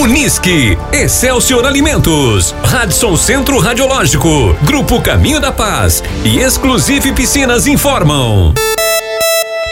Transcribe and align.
Unisque, 0.00 0.78
Excelsior 0.94 1.66
Alimentos, 1.66 2.54
Radisson 2.64 3.18
Centro 3.18 3.58
Radiológico, 3.58 4.56
Grupo 4.62 4.98
Caminho 5.02 5.38
da 5.38 5.52
Paz 5.52 6.02
e 6.24 6.38
Exclusive 6.38 7.12
Piscinas 7.12 7.66
informam. 7.66 8.54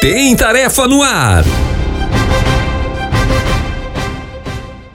Tem 0.03 0.37
tarefa 0.37 0.87
no 0.87 1.03
ar. 1.03 1.45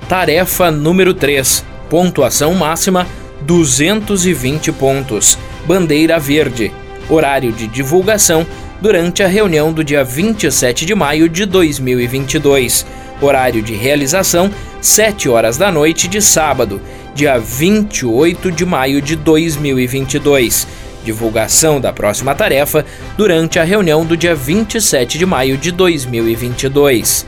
Tarefa 0.07 0.69
número 0.69 1.15
3. 1.15 1.65
Pontuação 1.89 2.53
máxima 2.53 3.07
220 3.41 4.71
pontos. 4.73 5.39
Bandeira 5.65 6.19
verde. 6.19 6.71
Horário 7.09 7.51
de 7.51 7.65
divulgação 7.65 8.45
durante 8.79 9.23
a 9.23 9.27
reunião 9.27 9.73
do 9.73 9.83
dia 9.83 10.03
27 10.03 10.85
de 10.85 10.93
maio 10.93 11.27
de 11.27 11.47
2022. 11.47 12.85
Horário 13.25 13.61
de 13.61 13.73
realização 13.73 14.51
7 14.81 15.29
horas 15.29 15.57
da 15.57 15.71
noite 15.71 16.09
de 16.09 16.21
sábado, 16.21 16.81
dia 17.15 17.37
28 17.37 18.51
de 18.51 18.65
maio 18.65 19.01
de 19.01 19.15
2022. 19.15 20.67
Divulgação 21.05 21.79
da 21.79 21.93
próxima 21.93 22.35
tarefa 22.35 22.85
durante 23.17 23.59
a 23.59 23.63
reunião 23.63 24.05
do 24.05 24.17
dia 24.17 24.35
27 24.35 25.17
de 25.17 25.25
maio 25.25 25.57
de 25.57 25.71
2022. 25.71 27.25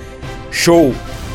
Show 0.52 0.94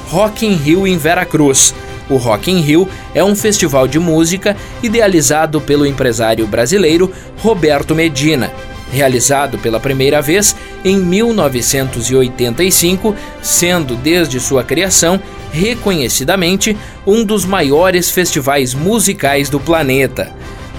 Rock 0.09 0.45
in 0.45 0.55
Rio 0.55 0.87
em 0.87 0.99
Veracruz. 0.99 1.75
O 2.11 2.17
Rock 2.17 2.51
in 2.51 2.61
Rio 2.61 2.89
é 3.15 3.23
um 3.25 3.37
festival 3.37 3.87
de 3.87 3.99
música 3.99 4.57
idealizado 4.83 5.61
pelo 5.61 5.87
empresário 5.87 6.47
brasileiro 6.47 7.11
Roberto 7.39 7.95
Medina, 7.95 8.53
realizado 8.93 9.57
pela 9.59 9.79
primeira 9.79 10.21
vez 10.21 10.55
em 10.85 10.99
1985, 10.99 13.15
sendo 13.43 13.97
desde 13.97 14.41
sua 14.41 14.65
criação 14.65 15.21
reconhecidamente 15.53 16.77
um 17.07 17.25
dos 17.25 17.45
maiores 17.45 18.11
festivais 18.11 18.75
musicais 18.75 19.49
do 19.49 19.59
planeta. 19.59 20.31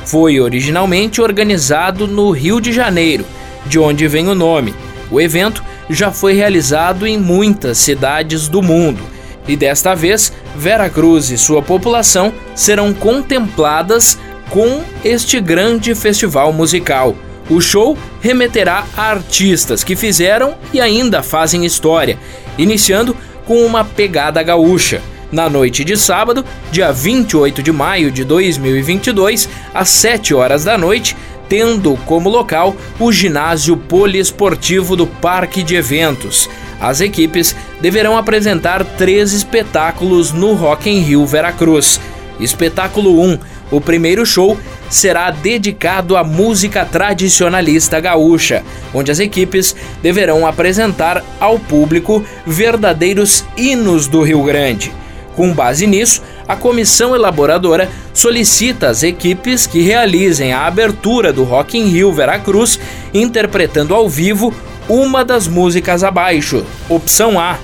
Foi 0.06 0.40
originalmente 0.40 1.22
organizado 1.22 2.08
no 2.08 2.32
Rio 2.32 2.60
de 2.60 2.72
Janeiro, 2.72 3.26
de 3.66 3.78
onde 3.78 4.08
vem 4.08 4.28
o 4.28 4.36
nome. 4.36 4.74
O 5.12 5.20
evento 5.20 5.64
já 5.90 6.12
foi 6.12 6.34
realizado 6.34 7.06
em 7.06 7.18
muitas 7.18 7.78
cidades 7.78 8.48
do 8.48 8.62
mundo 8.62 9.12
e 9.48 9.56
desta 9.56 9.96
vez, 9.96 10.32
Vera 10.56 10.90
Cruz 10.90 11.30
e 11.30 11.38
sua 11.38 11.62
população 11.62 12.34
serão 12.56 12.94
contempladas 12.94 14.18
com 14.50 14.84
este 15.04 15.40
grande 15.40 15.96
festival 15.96 16.54
musical. 16.54 17.16
O 17.52 17.60
show 17.60 17.98
remeterá 18.22 18.86
a 18.96 19.10
artistas 19.10 19.84
que 19.84 19.94
fizeram 19.94 20.56
e 20.72 20.80
ainda 20.80 21.22
fazem 21.22 21.66
história, 21.66 22.18
iniciando 22.58 23.14
com 23.46 23.66
uma 23.66 23.84
pegada 23.84 24.42
gaúcha. 24.42 25.02
Na 25.34 25.50
noite 25.50 25.84
de 25.84 25.98
sábado, 25.98 26.46
dia 26.72 26.94
28 26.94 27.62
de 27.62 27.70
maio 27.74 28.10
de 28.10 28.24
2022, 28.24 29.50
às 29.74 29.90
7 29.90 30.34
horas 30.34 30.64
da 30.64 30.78
noite, 30.78 31.14
tendo 31.50 31.98
como 32.06 32.30
local 32.30 32.74
o 32.98 33.12
ginásio 33.12 33.76
poliesportivo 33.76 34.96
do 34.96 35.06
Parque 35.06 35.62
de 35.62 35.76
Eventos. 35.76 36.50
As 36.80 37.02
equipes 37.02 37.54
deverão 37.82 38.18
apresentar 38.18 38.86
três 38.86 39.34
espetáculos 39.34 40.32
no 40.32 40.54
Rock 40.54 40.90
in 40.90 41.02
Rio 41.02 41.26
Veracruz. 41.26 42.00
Espetáculo 42.40 43.22
1, 43.22 43.38
o 43.72 43.82
primeiro 43.82 44.26
show, 44.26 44.58
será 44.92 45.32
dedicado 45.32 46.18
à 46.18 46.24
música 46.24 46.86
tradicionalista 46.86 48.00
gaúcha, 48.00 48.62
onde 48.94 49.10
as 49.10 49.20
equipes 49.20 49.76
deverão 50.04 50.46
apresentar 50.46 51.24
ao 51.40 51.58
público 51.58 52.24
verdadeiros 52.46 53.46
hinos 53.58 54.06
do 54.06 54.22
Rio 54.22 54.44
Grande. 54.44 54.92
Com 55.36 55.54
base 55.54 55.88
nisso, 55.88 56.22
a 56.46 56.58
comissão 56.58 57.16
elaboradora 57.16 57.90
solicita 58.14 58.90
às 58.90 59.02
equipes 59.02 59.66
que 59.66 59.82
realizem 59.82 60.52
a 60.52 60.68
abertura 60.68 61.32
do 61.32 61.46
Rock 61.46 61.78
in 61.78 61.88
Rio 61.88 62.12
Veracruz 62.12 62.78
interpretando 63.14 63.96
ao 63.96 64.10
vivo 64.10 64.54
uma 64.90 65.24
das 65.24 65.48
músicas 65.48 66.04
abaixo. 66.04 66.66
Opção 66.90 67.40
A: 67.40 67.58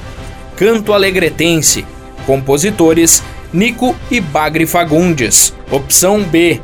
Canto 0.56 0.94
Alegretense. 0.94 1.86
Compositores 2.26 3.22
Nico 3.52 3.96
e 4.10 4.22
Bagre 4.22 4.66
Fagundes. 4.66 5.54
Opção 5.70 6.24
B: 6.24 6.62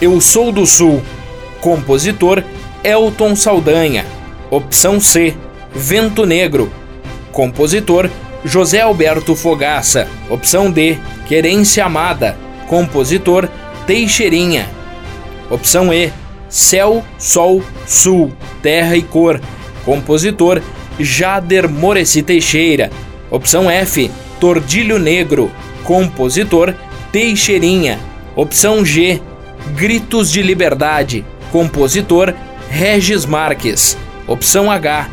Eu 0.00 0.20
Sou 0.20 0.50
do 0.50 0.66
Sul. 0.66 1.02
Compositor 1.60 2.42
Elton 2.82 3.36
Saldanha. 3.36 4.04
Opção 4.50 5.00
C: 5.00 5.34
Vento 5.72 6.26
Negro. 6.26 6.70
Compositor 7.30 8.10
José 8.44 8.80
Alberto 8.80 9.36
Fogaça. 9.36 10.08
Opção 10.28 10.70
D: 10.70 10.98
Querência 11.28 11.84
Amada. 11.84 12.36
Compositor 12.66 13.48
Teixeirinha. 13.86 14.68
Opção 15.48 15.94
E: 15.94 16.12
Céu, 16.48 17.04
Sol, 17.16 17.62
Sul, 17.86 18.32
Terra 18.62 18.96
e 18.96 19.02
Cor. 19.02 19.40
Compositor 19.84 20.60
Jader 20.98 21.68
Moreci 21.68 22.20
Teixeira. 22.22 22.90
Opção 23.30 23.70
F, 23.70 24.10
Tordilho 24.40 24.98
Negro. 24.98 25.50
Compositor 25.84 26.74
Teixeirinha. 27.12 27.98
Opção 28.36 28.84
G, 28.84 29.22
Gritos 29.76 30.30
de 30.30 30.42
Liberdade. 30.42 31.24
Compositor 31.50 32.34
Regis 32.68 33.24
Marques. 33.24 33.96
Opção 34.26 34.70
H, 34.70 35.08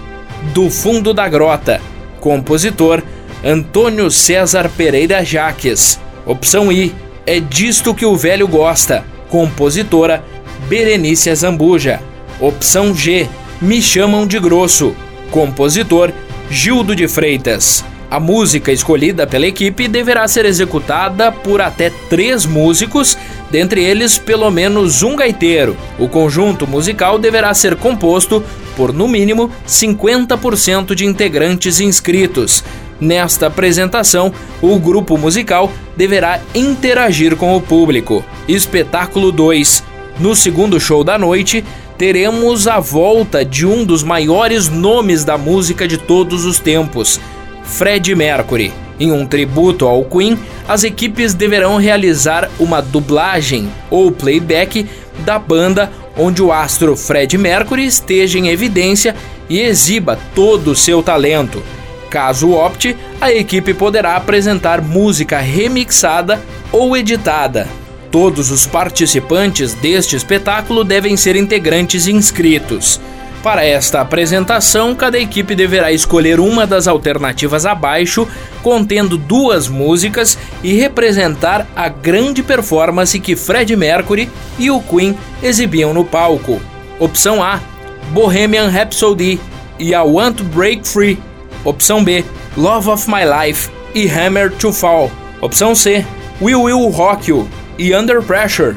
Do 0.53 0.69
Fundo 0.69 1.13
da 1.13 1.27
Grota. 1.27 1.81
Compositor 2.19 3.01
Antônio 3.43 4.11
César 4.11 4.69
Pereira 4.75 5.23
Jaques. 5.23 5.99
Opção 6.25 6.71
I, 6.71 6.93
É 7.25 7.39
Disto 7.39 7.93
que 7.93 8.05
o 8.05 8.15
Velho 8.15 8.47
Gosta. 8.47 9.03
Compositora 9.29 10.23
Berenice 10.67 11.33
Zambuja. 11.33 11.99
Opção 12.39 12.95
G, 12.95 13.29
me 13.61 13.79
Chamam 13.79 14.25
de 14.25 14.39
Grosso, 14.39 14.95
compositor 15.29 16.11
Gildo 16.49 16.95
de 16.95 17.07
Freitas. 17.07 17.85
A 18.11 18.19
música 18.19 18.73
escolhida 18.73 19.25
pela 19.25 19.47
equipe 19.47 19.87
deverá 19.87 20.27
ser 20.27 20.43
executada 20.43 21.31
por 21.31 21.61
até 21.61 21.89
três 22.09 22.45
músicos, 22.45 23.17
dentre 23.49 23.81
eles 23.81 24.17
pelo 24.17 24.51
menos 24.51 25.01
um 25.01 25.15
gaiteiro. 25.15 25.77
O 25.97 26.09
conjunto 26.09 26.67
musical 26.67 27.17
deverá 27.17 27.53
ser 27.53 27.77
composto 27.77 28.43
por 28.75 28.91
no 28.91 29.07
mínimo 29.07 29.49
50% 29.65 30.93
de 30.93 31.05
integrantes 31.05 31.79
inscritos. 31.79 32.65
Nesta 32.99 33.47
apresentação, 33.47 34.33
o 34.61 34.77
grupo 34.77 35.17
musical 35.17 35.71
deverá 35.95 36.41
interagir 36.53 37.37
com 37.37 37.55
o 37.55 37.61
público. 37.61 38.25
Espetáculo 38.45 39.31
2. 39.31 39.85
No 40.19 40.35
segundo 40.35 40.81
show 40.81 41.01
da 41.01 41.17
noite, 41.17 41.63
teremos 41.97 42.67
a 42.67 42.79
volta 42.79 43.45
de 43.45 43.65
um 43.65 43.85
dos 43.85 44.03
maiores 44.03 44.67
nomes 44.67 45.23
da 45.23 45.37
música 45.37 45.87
de 45.87 45.97
todos 45.97 46.45
os 46.45 46.59
tempos, 46.59 47.19
Fred 47.71 48.13
Mercury. 48.13 48.71
Em 48.99 49.11
um 49.11 49.25
tributo 49.25 49.87
ao 49.87 50.03
Queen, 50.03 50.37
as 50.67 50.83
equipes 50.83 51.33
deverão 51.33 51.77
realizar 51.77 52.49
uma 52.59 52.81
dublagem 52.81 53.69
ou 53.89 54.11
playback 54.11 54.85
da 55.25 55.39
banda 55.39 55.91
onde 56.17 56.43
o 56.43 56.51
astro 56.51 56.95
Fred 56.95 57.37
Mercury 57.37 57.85
esteja 57.85 58.37
em 58.37 58.49
evidência 58.49 59.15
e 59.49 59.59
exiba 59.59 60.19
todo 60.35 60.71
o 60.71 60.75
seu 60.75 61.01
talento. 61.01 61.63
Caso 62.09 62.51
opte, 62.51 62.95
a 63.19 63.31
equipe 63.31 63.73
poderá 63.73 64.17
apresentar 64.17 64.81
música 64.81 65.39
remixada 65.39 66.41
ou 66.71 66.95
editada. 66.95 67.67
Todos 68.11 68.51
os 68.51 68.67
participantes 68.67 69.73
deste 69.73 70.17
espetáculo 70.17 70.83
devem 70.83 71.15
ser 71.15 71.37
integrantes 71.37 72.07
inscritos. 72.07 72.99
Para 73.43 73.65
esta 73.65 74.01
apresentação, 74.01 74.93
cada 74.93 75.17
equipe 75.17 75.55
deverá 75.55 75.91
escolher 75.91 76.39
uma 76.39 76.67
das 76.67 76.87
alternativas 76.87 77.65
abaixo, 77.65 78.27
contendo 78.61 79.17
duas 79.17 79.67
músicas 79.67 80.37
e 80.61 80.73
representar 80.73 81.65
a 81.75 81.89
grande 81.89 82.43
performance 82.43 83.19
que 83.19 83.35
Fred 83.35 83.75
Mercury 83.75 84.29
e 84.59 84.69
o 84.69 84.79
Queen 84.79 85.17
exibiam 85.41 85.91
no 85.91 86.05
palco. 86.05 86.61
Opção 86.99 87.41
A: 87.41 87.59
Bohemian 88.11 88.69
Rhapsody 88.69 89.39
e 89.79 89.91
I 89.91 89.97
Want 89.97 90.35
to 90.35 90.43
Break 90.43 90.87
Free. 90.87 91.17
Opção 91.65 92.03
B: 92.03 92.23
Love 92.55 92.89
of 92.91 93.09
My 93.09 93.23
Life 93.25 93.71
e 93.95 94.07
Hammer 94.07 94.51
to 94.51 94.71
Fall. 94.71 95.11
Opção 95.41 95.73
C: 95.73 96.05
We 96.39 96.55
Will 96.55 96.89
Rock 96.89 97.31
You 97.31 97.49
e 97.79 97.95
Under 97.95 98.21
Pressure. 98.21 98.75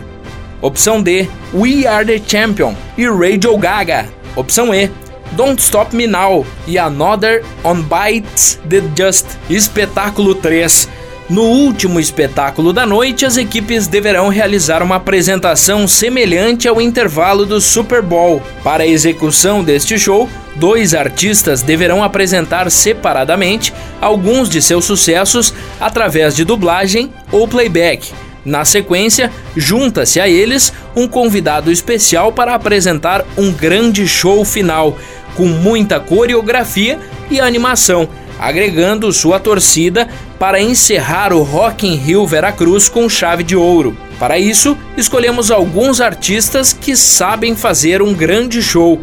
Opção 0.63 1.03
D, 1.03 1.29
We 1.53 1.87
Are 1.87 2.07
the 2.07 2.19
Champion 2.27 2.75
e 2.97 3.07
Radio 3.07 3.59
Gaga. 3.59 4.24
Opção 4.37 4.75
E, 4.75 4.91
Don't 5.33 5.61
Stop 5.61 5.95
Me 5.95 6.07
Now 6.07 6.47
e 6.67 6.79
Another 6.79 7.45
on 7.63 7.83
Bites 7.83 8.59
the 8.69 8.83
Just. 8.97 9.27
Espetáculo 9.49 10.35
3. 10.35 10.89
No 11.29 11.43
último 11.43 11.99
espetáculo 11.99 12.71
da 12.71 12.85
noite, 12.85 13.25
as 13.25 13.39
equipes 13.39 13.87
deverão 13.87 14.29
realizar 14.29 14.83
uma 14.83 14.97
apresentação 14.97 15.89
semelhante 15.89 16.69
ao 16.69 16.81
intervalo 16.81 17.47
do 17.47 17.63
Super 17.63 18.03
Bowl. 18.03 18.43
Para 18.63 18.83
a 18.83 18.87
execução 18.87 19.65
deste 19.65 19.99
show, 19.99 20.29
dois 20.55 20.93
artistas 20.93 21.63
deverão 21.63 22.03
apresentar 22.03 22.71
separadamente 22.71 23.73
alguns 24.03 24.51
de 24.51 24.61
seus 24.61 24.85
sucessos 24.85 25.55
através 25.81 26.37
de 26.37 26.45
dublagem 26.45 27.11
ou 27.33 27.49
playback. 27.49 28.13
Na 28.45 28.65
sequência, 28.65 29.31
junta-se 29.57 30.21
a 30.21 30.29
eles 30.29 30.73
um 30.95 31.09
convidado 31.09 31.71
especial 31.73 32.33
para 32.33 32.55
apresentar 32.55 33.25
um 33.37 33.51
grande 33.53 34.07
show 34.07 34.45
final, 34.45 34.99
com 35.35 35.47
muita 35.47 35.99
coreografia 35.99 36.99
e 37.31 37.41
animação 37.41 38.09
agregando 38.39 39.13
sua 39.13 39.39
torcida 39.39 40.09
para 40.39 40.61
encerrar 40.61 41.33
o 41.33 41.43
Rock 41.43 41.87
in 41.87 41.95
Rio 41.95 42.27
Veracruz 42.27 42.89
com 42.89 43.09
chave 43.09 43.43
de 43.43 43.57
ouro. 43.57 43.97
Para 44.19 44.39
isso, 44.39 44.77
escolhemos 44.97 45.51
alguns 45.51 46.01
artistas 46.01 46.73
que 46.73 46.97
sabem 46.97 47.57
fazer 47.57 48.03
um 48.03 48.13
grande 48.13 48.63
show, 48.63 49.01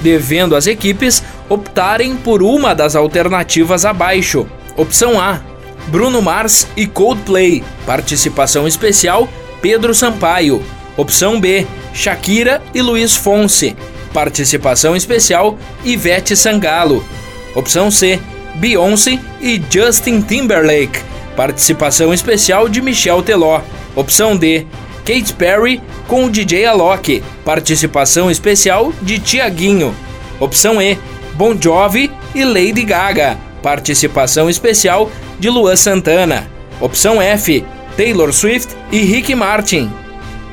devendo 0.00 0.56
as 0.56 0.66
equipes 0.66 1.22
optarem 1.48 2.16
por 2.16 2.42
uma 2.42 2.74
das 2.74 2.96
alternativas 2.96 3.84
abaixo. 3.84 4.46
Opção 4.76 5.20
A: 5.20 5.40
Bruno 5.88 6.20
Mars 6.22 6.66
e 6.76 6.86
Coldplay. 6.86 7.62
Participação 7.86 8.66
especial: 8.66 9.28
Pedro 9.60 9.94
Sampaio. 9.94 10.62
Opção 10.96 11.40
B: 11.40 11.66
Shakira 11.92 12.62
e 12.74 12.80
Luiz 12.80 13.14
Fonse. 13.14 13.76
Participação 14.12 14.94
especial: 14.94 15.58
Ivete 15.84 16.36
Sangalo. 16.36 17.04
Opção 17.54 17.90
C: 17.90 18.20
Beyoncé 18.56 19.18
e 19.40 19.60
Justin 19.70 20.20
Timberlake. 20.20 21.00
Participação 21.36 22.14
especial 22.14 22.68
de 22.68 22.80
Michel 22.80 23.22
Teló. 23.22 23.60
Opção 23.96 24.36
D, 24.36 24.66
Kate 25.04 25.32
Perry 25.34 25.80
com 26.06 26.24
o 26.24 26.30
DJ 26.30 26.66
Alok. 26.66 27.22
Participação 27.44 28.30
especial 28.30 28.92
de 29.02 29.18
Tiaguinho. 29.18 29.94
Opção 30.38 30.80
E, 30.80 30.98
Bon 31.34 31.56
Jovi 31.60 32.10
e 32.34 32.44
Lady 32.44 32.84
Gaga. 32.84 33.36
Participação 33.62 34.48
especial 34.48 35.10
de 35.38 35.50
Luan 35.50 35.76
Santana. 35.76 36.48
Opção 36.80 37.20
F, 37.20 37.64
Taylor 37.96 38.32
Swift 38.32 38.74
e 38.90 38.98
Rick 38.98 39.34
Martin. 39.34 39.90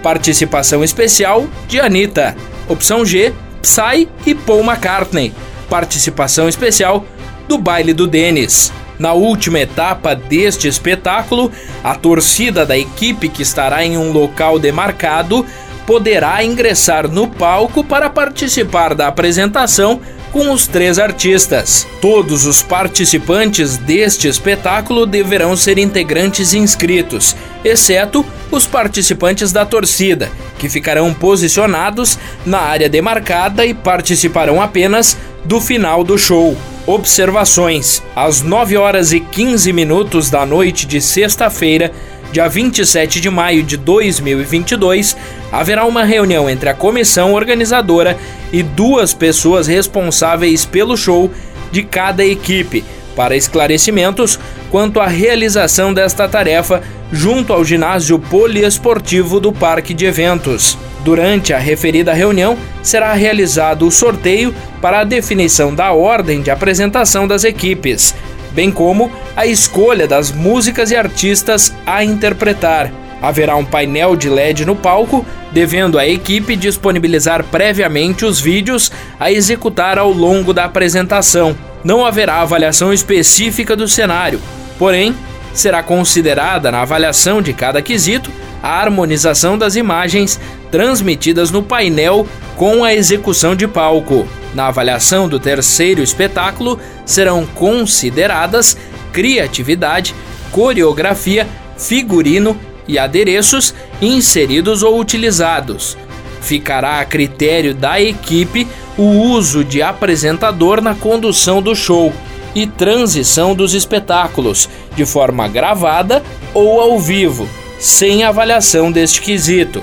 Participação 0.04 0.84
especial 0.84 1.48
de 1.68 1.80
Anitta. 1.80 2.36
Opção 2.68 3.06
G, 3.06 3.34
Psy 3.62 4.08
e 4.26 4.34
Paul 4.34 4.64
McCartney. 4.64 5.34
Participação 5.70 6.48
especial 6.48 7.06
do 7.48 7.58
baile 7.58 7.94
do 7.94 8.08
Denis. 8.08 8.72
Na 9.00 9.14
última 9.14 9.60
etapa 9.60 10.16
deste 10.16 10.68
espetáculo, 10.68 11.52
a 11.84 11.96
torcida 11.96 12.66
da 12.66 12.78
equipe 12.78 13.30
que 13.30 13.42
estará 13.42 13.84
em 13.84 13.98
um 13.98 14.12
local 14.12 14.60
demarcado 14.60 15.46
poderá 15.88 16.44
ingressar 16.44 17.08
no 17.08 17.28
palco 17.28 17.84
para 17.84 18.10
participar 18.10 18.94
da 18.94 19.08
apresentação 19.08 20.00
com 20.32 20.52
os 20.52 20.68
três 20.68 20.98
artistas. 20.98 21.88
Todos 22.00 22.46
os 22.46 22.64
participantes 22.64 23.78
deste 23.78 24.28
espetáculo 24.28 25.06
deverão 25.06 25.56
ser 25.56 25.78
integrantes 25.78 26.54
inscritos, 26.54 27.36
exceto 27.64 28.26
os 28.50 28.66
participantes 28.66 29.52
da 29.52 29.66
torcida, 29.66 30.32
que 30.58 30.70
ficarão 30.70 31.14
posicionados 31.14 32.18
na 32.46 32.60
área 32.60 32.90
demarcada 32.90 33.66
e 33.66 33.74
participarão 33.74 34.62
apenas 34.62 35.18
do 35.44 35.60
final 35.60 36.04
do 36.04 36.18
show. 36.18 36.58
Observações: 36.88 38.02
às 38.16 38.42
9 38.42 38.78
horas 38.78 39.12
e 39.12 39.20
15 39.20 39.72
minutos 39.72 40.30
da 40.30 40.46
noite 40.46 40.86
de 40.86 41.00
sexta-feira, 41.00 41.92
dia 42.32 42.48
27 42.48 43.20
de 43.20 43.30
maio 43.30 43.62
de 43.62 43.76
2022, 43.76 45.18
haverá 45.52 45.86
uma 45.86 46.04
reunião 46.04 46.50
entre 46.50 46.70
a 46.70 46.74
comissão 46.74 47.34
organizadora 47.34 48.18
e 48.52 48.64
duas 48.64 49.14
pessoas 49.14 49.68
responsáveis 49.68 50.66
pelo 50.66 50.96
show 50.96 51.30
de 51.72 51.84
cada 51.84 52.26
equipe 52.26 52.84
para 53.16 53.36
esclarecimentos 53.36 54.40
quanto 54.70 55.00
à 55.00 55.08
realização 55.08 55.94
desta 55.94 56.28
tarefa 56.28 56.82
junto 57.12 57.52
ao 57.52 57.66
ginásio 57.66 58.18
poliesportivo 58.18 59.40
do 59.40 59.52
Parque 59.52 59.94
de 59.94 60.06
Eventos. 60.06 60.78
Durante 61.04 61.52
a 61.52 61.58
referida 61.58 62.14
reunião, 62.14 62.58
será 62.82 63.12
realizado 63.14 63.86
o 63.86 63.92
sorteio 63.92 64.54
para 64.80 65.00
a 65.00 65.04
definição 65.04 65.74
da 65.74 65.92
ordem 65.92 66.42
de 66.42 66.52
apresentação 66.52 67.28
das 67.28 67.44
equipes, 67.44 68.16
bem 68.54 68.72
como 68.72 69.12
a 69.36 69.46
escolha 69.46 70.08
das 70.08 70.32
músicas 70.32 70.92
e 70.92 70.96
artistas 70.96 71.74
a 71.86 72.04
interpretar. 72.04 72.92
Haverá 73.22 73.56
um 73.56 73.66
painel 73.66 74.16
de 74.16 74.30
LED 74.30 74.66
no 74.66 74.76
palco, 74.76 75.26
devendo 75.52 76.00
a 76.00 76.08
equipe 76.08 76.56
disponibilizar 76.56 77.44
previamente 77.44 78.26
os 78.26 78.40
vídeos 78.40 78.92
a 79.20 79.32
executar 79.32 80.00
ao 80.00 80.12
longo 80.12 80.54
da 80.54 80.66
apresentação. 80.66 81.56
Não 81.84 82.06
haverá 82.06 82.42
avaliação 82.42 82.92
específica 82.92 83.76
do 83.76 83.88
cenário, 83.88 84.42
porém, 84.80 85.16
será 85.54 85.84
considerada 85.84 86.72
na 86.72 86.82
avaliação 86.82 87.42
de 87.42 87.54
cada 87.54 87.82
quesito 87.82 88.32
a 88.64 88.70
harmonização 88.70 89.58
das 89.58 89.76
imagens 89.76 90.40
transmitidas 90.72 91.52
no 91.52 91.62
painel 91.64 92.28
com 92.56 92.84
a 92.84 92.94
execução 92.94 93.56
de 93.56 93.68
palco. 93.68 94.28
Na 94.54 94.68
avaliação 94.68 95.28
do 95.30 95.40
terceiro 95.40 96.02
espetáculo 96.02 96.80
serão 97.06 97.46
consideradas 97.46 98.78
criatividade, 99.14 100.14
coreografia, 100.52 101.48
figurino 101.78 102.58
e 102.88 103.00
adereços 103.00 103.74
inseridos 104.02 104.84
ou 104.84 105.00
utilizados. 105.00 105.98
Ficará 106.42 107.00
a 107.00 107.06
critério 107.06 107.74
da 107.74 108.02
equipe 108.02 108.68
o 108.98 109.04
uso 109.04 109.64
de 109.64 109.82
apresentador 109.82 110.82
na 110.82 110.94
condução 110.94 111.62
do 111.62 111.76
show 111.76 112.12
e 112.54 112.68
transição 112.68 113.56
dos 113.56 113.74
espetáculos, 113.74 114.68
de 114.96 115.06
forma 115.06 115.48
gravada 115.48 116.22
ou 116.54 116.82
ao 116.82 117.00
vivo, 117.00 117.48
sem 117.80 118.24
avaliação 118.24 118.92
deste 118.92 119.22
quesito. 119.22 119.82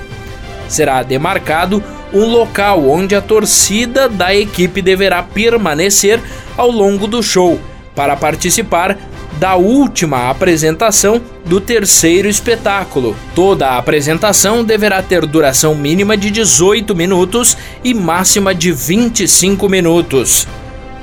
Será 0.69 1.03
demarcado 1.03 1.83
um 2.13 2.25
local 2.25 2.87
onde 2.87 3.15
a 3.15 3.21
torcida 3.21 4.07
da 4.07 4.33
equipe 4.33 4.81
deverá 4.81 5.21
permanecer 5.21 6.21
ao 6.55 6.71
longo 6.71 7.07
do 7.07 7.21
show 7.21 7.59
para 7.95 8.15
participar 8.15 8.97
da 9.37 9.55
última 9.55 10.29
apresentação 10.29 11.21
do 11.45 11.59
terceiro 11.59 12.27
espetáculo. 12.27 13.15
Toda 13.35 13.67
a 13.67 13.77
apresentação 13.77 14.63
deverá 14.63 15.01
ter 15.01 15.25
duração 15.25 15.75
mínima 15.75 16.15
de 16.15 16.29
18 16.29 16.95
minutos 16.95 17.57
e 17.83 17.93
máxima 17.93 18.53
de 18.53 18.71
25 18.71 19.67
minutos. 19.67 20.47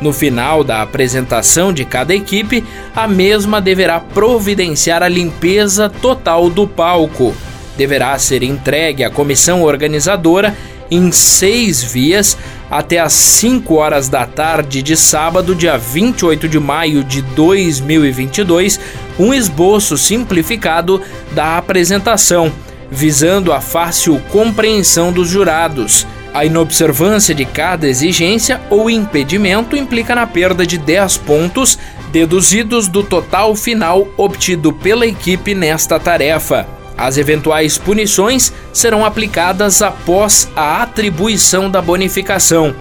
No 0.01 0.13
final 0.13 0.63
da 0.63 0.83
apresentação 0.83 1.73
de 1.73 1.85
cada 1.85 2.15
equipe, 2.15 2.63
a 2.95 3.09
mesma 3.09 3.61
deverá 3.61 3.99
providenciar 3.99 5.03
a 5.03 5.09
limpeza 5.09 5.89
total 5.89 6.51
do 6.51 6.67
palco. 6.67 7.35
Deverá 7.77 8.19
ser 8.19 8.43
entregue 8.43 9.05
à 9.05 9.11
comissão 9.11 9.63
organizadora 9.63 10.57
em 10.91 11.11
seis 11.13 11.83
vias 11.83 12.37
até 12.71 12.99
às 12.99 13.13
5 13.13 13.75
horas 13.75 14.09
da 14.09 14.27
tarde 14.27 14.83
de 14.83 14.97
sábado, 14.97 15.55
dia 15.55 15.79
28 15.79 16.49
de 16.49 16.59
maio 16.59 17.05
de 17.05 17.23
2022, 17.23 18.81
um 19.19 19.33
esboço 19.33 19.97
simplificado 19.97 21.01
da 21.33 21.59
apresentação, 21.59 22.53
visando 22.91 23.53
a 23.53 23.61
fácil 23.61 24.21
compreensão 24.31 25.13
dos 25.13 25.29
jurados. 25.29 26.07
A 26.35 26.45
inobservância 26.45 27.35
de 27.35 27.45
cada 27.45 27.89
exigência 27.89 28.61
ou 28.69 28.91
impedimento 28.91 29.77
implica 29.77 30.15
na 30.15 30.27
perda 30.27 30.67
de 30.67 30.77
10 30.77 31.17
pontos, 31.19 31.79
deduzidos 32.11 32.89
do 32.89 33.03
total 33.03 33.55
final 33.55 34.07
obtido 34.17 34.73
pela 34.73 35.07
equipe 35.07 35.55
nesta 35.55 35.99
tarefa. 35.99 36.76
As 36.97 37.19
eventuais 37.19 37.77
punições 37.77 38.53
serão 38.73 39.05
aplicadas 39.05 39.83
após 39.83 40.49
a 40.57 40.83
atribuição 40.83 41.71
da 41.71 41.83
bonificação. 41.83 42.75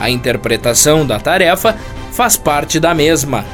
A 0.00 0.10
interpretação 0.10 1.06
da 1.06 1.20
tarefa 1.20 1.76
faz 2.10 2.36
parte 2.36 2.80
da 2.80 2.92
mesma. 2.92 3.44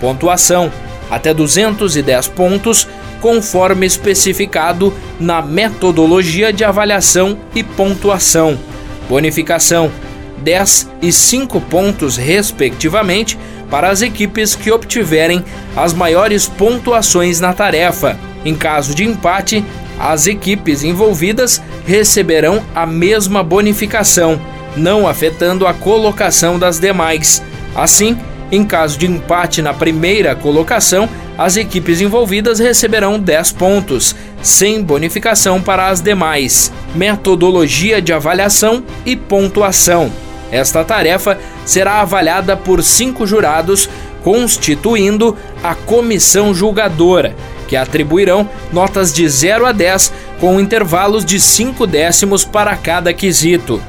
Pontuação: 0.00 0.72
até 1.10 1.34
210 1.34 2.28
pontos, 2.28 2.88
conforme 3.20 3.84
especificado 3.86 4.92
na 5.20 5.42
metodologia 5.42 6.52
de 6.52 6.64
avaliação 6.64 7.38
e 7.54 7.62
pontuação. 7.62 8.58
Bonificação: 9.06 9.90
10 10.38 10.90
e 11.02 11.12
5 11.12 11.60
pontos, 11.62 12.16
respectivamente, 12.16 13.38
para 13.70 13.90
as 13.90 14.00
equipes 14.00 14.54
que 14.54 14.70
obtiverem 14.70 15.44
as 15.76 15.92
maiores 15.92 16.46
pontuações 16.46 17.38
na 17.38 17.52
tarefa. 17.52 18.18
Em 18.44 18.54
caso 18.54 18.94
de 18.94 19.04
empate, 19.04 19.64
as 19.98 20.26
equipes 20.26 20.84
envolvidas 20.84 21.60
receberão 21.86 22.62
a 22.74 22.86
mesma 22.86 23.42
bonificação, 23.42 24.40
não 24.76 25.08
afetando 25.08 25.66
a 25.66 25.74
colocação 25.74 26.58
das 26.58 26.78
demais. 26.78 27.42
Assim, 27.74 28.16
em 28.50 28.64
caso 28.64 28.98
de 28.98 29.06
empate 29.06 29.60
na 29.60 29.74
primeira 29.74 30.34
colocação, 30.34 31.08
as 31.36 31.56
equipes 31.56 32.00
envolvidas 32.00 32.58
receberão 32.58 33.18
10 33.18 33.52
pontos, 33.52 34.16
sem 34.42 34.82
bonificação 34.82 35.60
para 35.60 35.88
as 35.88 36.00
demais. 36.00 36.72
Metodologia 36.94 38.00
de 38.00 38.12
avaliação 38.12 38.82
e 39.04 39.14
pontuação. 39.14 40.10
Esta 40.50 40.82
tarefa 40.82 41.38
será 41.64 42.00
avaliada 42.00 42.56
por 42.56 42.82
cinco 42.82 43.26
jurados, 43.26 43.88
constituindo 44.22 45.36
a 45.62 45.74
comissão 45.74 46.54
julgadora, 46.54 47.36
que 47.68 47.76
atribuirão 47.76 48.48
notas 48.72 49.12
de 49.12 49.28
0 49.28 49.66
a 49.66 49.72
10 49.72 50.12
com 50.40 50.58
intervalos 50.58 51.24
de 51.24 51.38
5 51.38 51.86
décimos 51.86 52.44
para 52.44 52.74
cada 52.76 53.12
quesito. 53.12 53.80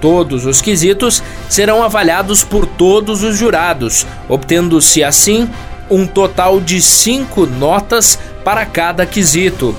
Todos 0.00 0.44
os 0.46 0.60
quesitos 0.60 1.22
serão 1.48 1.82
avaliados 1.82 2.44
por 2.44 2.66
todos 2.66 3.22
os 3.22 3.36
jurados, 3.36 4.06
obtendo-se 4.28 5.02
assim 5.02 5.48
um 5.90 6.06
total 6.06 6.60
de 6.60 6.80
5 6.82 7.46
notas 7.46 8.18
para 8.44 8.66
cada 8.66 9.06
quesito. 9.06 9.74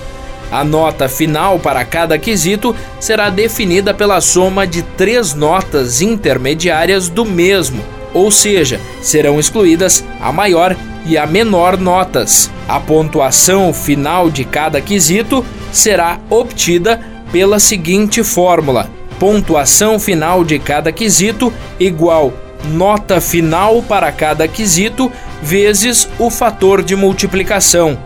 A 0.51 0.63
nota 0.63 1.09
final 1.09 1.59
para 1.59 1.83
cada 1.83 2.17
quesito 2.17 2.75
será 2.99 3.29
definida 3.29 3.93
pela 3.93 4.21
soma 4.21 4.65
de 4.65 4.81
três 4.81 5.33
notas 5.33 6.01
intermediárias 6.01 7.09
do 7.09 7.25
mesmo, 7.25 7.83
ou 8.13 8.29
seja, 8.29 8.79
serão 9.01 9.39
excluídas 9.39 10.03
a 10.21 10.31
maior 10.31 10.77
e 11.05 11.17
a 11.17 11.25
menor 11.25 11.77
notas. 11.77 12.49
A 12.67 12.79
pontuação 12.79 13.73
final 13.73 14.29
de 14.29 14.45
cada 14.45 14.79
quesito 14.81 15.45
será 15.71 16.19
obtida 16.29 16.99
pela 17.31 17.59
seguinte 17.59 18.23
fórmula: 18.23 18.89
pontuação 19.19 19.99
final 19.99 20.43
de 20.43 20.59
cada 20.59 20.91
quesito 20.91 21.51
igual 21.79 22.33
nota 22.63 23.19
final 23.19 23.81
para 23.81 24.11
cada 24.11 24.47
quesito 24.47 25.11
vezes 25.41 26.07
o 26.17 26.29
fator 26.29 26.81
de 26.81 26.95
multiplicação. 26.95 27.97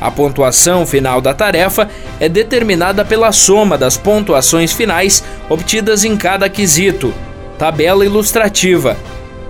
A 0.00 0.10
pontuação 0.10 0.86
final 0.86 1.20
da 1.20 1.34
tarefa 1.34 1.88
é 2.20 2.28
determinada 2.28 3.04
pela 3.04 3.32
soma 3.32 3.76
das 3.76 3.96
pontuações 3.96 4.72
finais 4.72 5.24
obtidas 5.48 6.04
em 6.04 6.16
cada 6.16 6.48
quesito. 6.48 7.12
Tabela 7.58 8.04
ilustrativa. 8.04 8.96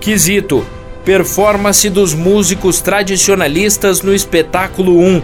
Quesito: 0.00 0.67
Performance 1.09 1.88
dos 1.88 2.12
músicos 2.12 2.83
tradicionalistas 2.83 4.03
no 4.03 4.15
espetáculo 4.15 4.99
1. 4.99 5.23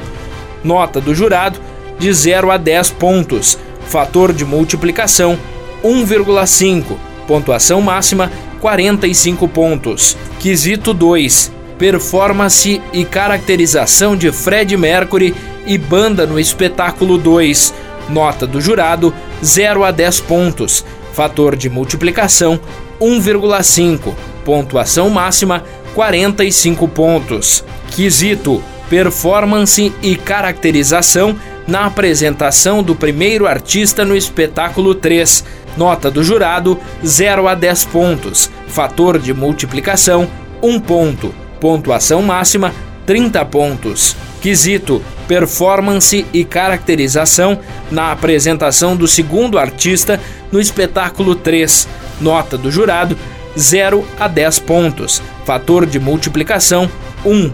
Nota 0.64 0.98
do 0.98 1.14
jurado: 1.14 1.60
de 1.98 2.10
0 2.10 2.50
a 2.50 2.56
10 2.56 2.92
pontos. 2.92 3.58
Fator 3.88 4.32
de 4.32 4.46
multiplicação: 4.46 5.38
1,5. 5.84 6.96
Pontuação 7.28 7.82
máxima: 7.82 8.32
45 8.62 9.46
pontos. 9.46 10.16
Quesito 10.40 10.94
2: 10.94 11.52
Performance 11.76 12.80
e 12.90 13.04
caracterização 13.04 14.16
de 14.16 14.32
Fred 14.32 14.74
Mercury 14.78 15.34
e 15.66 15.76
banda 15.76 16.26
no 16.26 16.40
espetáculo 16.40 17.18
2. 17.18 17.74
Nota 18.08 18.46
do 18.46 18.58
jurado: 18.58 19.12
0 19.44 19.84
a 19.84 19.90
10 19.90 20.20
pontos. 20.20 20.82
Fator 21.12 21.54
de 21.54 21.68
multiplicação: 21.68 22.58
1,5. 22.98 24.14
Pontuação 24.44 25.08
máxima: 25.10 25.64
45 25.94 26.86
pontos. 26.88 27.64
Quesito: 27.90 28.62
Performance 28.88 29.92
e 30.02 30.16
caracterização 30.16 31.36
na 31.66 31.86
apresentação 31.86 32.82
do 32.82 32.94
primeiro 32.94 33.46
artista 33.46 34.04
no 34.04 34.16
espetáculo 34.16 34.94
3. 34.94 35.44
Nota 35.76 36.10
do 36.10 36.22
jurado: 36.22 36.78
0 37.04 37.48
a 37.48 37.54
10 37.54 37.84
pontos. 37.86 38.50
Fator 38.68 39.18
de 39.18 39.32
multiplicação: 39.32 40.28
1 40.62 40.80
ponto. 40.80 41.34
Pontuação 41.60 42.22
máxima: 42.22 42.72
30 43.06 43.44
pontos. 43.46 44.16
Quesito: 44.40 45.02
Performance 45.26 46.26
e 46.34 46.44
caracterização 46.44 47.58
na 47.90 48.12
apresentação 48.12 48.94
do 48.94 49.08
segundo 49.08 49.58
artista 49.58 50.20
no 50.52 50.60
espetáculo 50.60 51.34
3. 51.34 51.88
Nota 52.20 52.58
do 52.58 52.70
jurado: 52.70 53.16
0 53.58 54.04
a 54.18 54.28
10 54.28 54.58
pontos. 54.60 55.22
Fator 55.44 55.86
de 55.86 55.98
multiplicação: 55.98 56.90
1. 57.24 57.50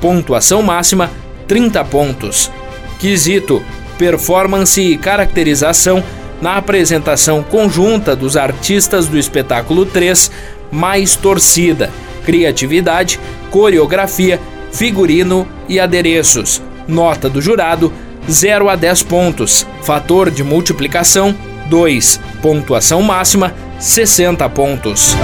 Pontuação 0.00 0.62
máxima: 0.62 1.10
30 1.46 1.84
pontos. 1.84 2.50
Quesito: 2.98 3.62
Performance 3.96 4.80
e 4.80 4.96
caracterização 4.96 6.02
na 6.40 6.56
apresentação 6.56 7.42
conjunta 7.42 8.14
dos 8.14 8.36
artistas 8.36 9.08
do 9.08 9.18
espetáculo 9.18 9.84
3, 9.84 10.30
mais 10.70 11.16
torcida, 11.16 11.90
criatividade, 12.24 13.18
coreografia, 13.50 14.40
figurino 14.70 15.48
e 15.68 15.80
adereços. 15.80 16.62
Nota 16.86 17.28
do 17.28 17.40
jurado: 17.40 17.92
0 18.30 18.68
a 18.68 18.76
10 18.76 19.02
pontos. 19.04 19.66
Fator 19.82 20.30
de 20.30 20.44
multiplicação: 20.44 21.34
2. 21.68 22.20
Pontuação 22.40 23.02
máxima: 23.02 23.54
60 23.78 24.48
pontos. 24.54 25.16